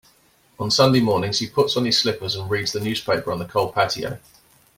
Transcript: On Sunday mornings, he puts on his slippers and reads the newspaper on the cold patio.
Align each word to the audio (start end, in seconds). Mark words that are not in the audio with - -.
On 0.59 0.71
Sunday 0.71 0.99
mornings, 0.99 1.37
he 1.37 1.45
puts 1.47 1.77
on 1.77 1.85
his 1.85 1.99
slippers 1.99 2.35
and 2.35 2.49
reads 2.49 2.71
the 2.71 2.79
newspaper 2.79 3.31
on 3.31 3.37
the 3.37 3.45
cold 3.45 3.75
patio. 3.75 4.17